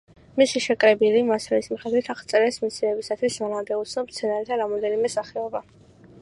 [0.41, 5.65] მისი შეკრებილი მასალის მიხედვით აღწერეს მეცნიერებისათვის მანამდე უცნობ მცენარეთა რამდენიმე სახეობა.